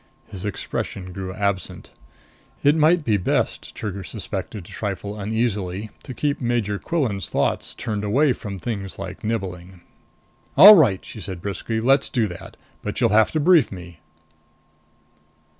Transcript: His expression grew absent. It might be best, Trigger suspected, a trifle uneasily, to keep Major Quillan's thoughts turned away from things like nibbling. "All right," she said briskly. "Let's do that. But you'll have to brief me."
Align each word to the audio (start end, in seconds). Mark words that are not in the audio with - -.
His 0.29 0.45
expression 0.45 1.13
grew 1.13 1.31
absent. 1.31 1.91
It 2.63 2.75
might 2.75 3.05
be 3.05 3.17
best, 3.17 3.75
Trigger 3.75 4.03
suspected, 4.03 4.65
a 4.65 4.71
trifle 4.71 5.19
uneasily, 5.19 5.91
to 6.01 6.15
keep 6.15 6.41
Major 6.41 6.79
Quillan's 6.79 7.29
thoughts 7.29 7.75
turned 7.75 8.03
away 8.03 8.33
from 8.33 8.57
things 8.57 8.97
like 8.97 9.23
nibbling. 9.23 9.81
"All 10.57 10.73
right," 10.73 11.05
she 11.05 11.21
said 11.21 11.39
briskly. 11.39 11.79
"Let's 11.79 12.09
do 12.09 12.25
that. 12.29 12.57
But 12.81 12.99
you'll 12.99 13.11
have 13.11 13.29
to 13.33 13.39
brief 13.39 13.71
me." 13.71 13.99